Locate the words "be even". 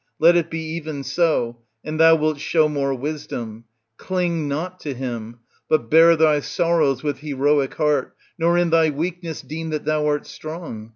0.49-1.03